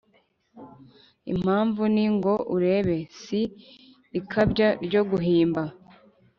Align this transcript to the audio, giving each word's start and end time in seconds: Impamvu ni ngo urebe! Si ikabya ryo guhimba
Impamvu 1.31 1.81
ni 1.95 2.05
ngo 2.15 2.33
urebe! 2.55 2.97
Si 3.21 3.41
ikabya 4.19 4.67
ryo 4.85 5.01
guhimba 5.09 5.63